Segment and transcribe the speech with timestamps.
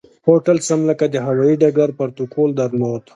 [0.27, 3.03] هوټل سم لکه د هوایي ډګر پروتوکول درلود.